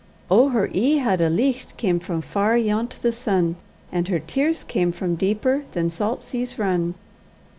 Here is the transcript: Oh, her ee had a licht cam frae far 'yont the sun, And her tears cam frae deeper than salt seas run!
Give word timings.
Oh, 0.31 0.49
her 0.49 0.67
ee 0.73 0.97
had 0.97 1.21
a 1.21 1.29
licht 1.29 1.77
cam 1.77 1.99
frae 1.99 2.21
far 2.21 2.57
'yont 2.57 2.99
the 3.03 3.11
sun, 3.11 3.55
And 3.91 4.07
her 4.07 4.17
tears 4.17 4.63
cam 4.63 4.91
frae 4.91 5.13
deeper 5.15 5.65
than 5.73 5.91
salt 5.91 6.23
seas 6.23 6.57
run! 6.57 6.95